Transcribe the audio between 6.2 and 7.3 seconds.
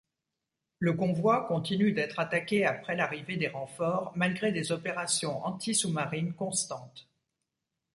constantes.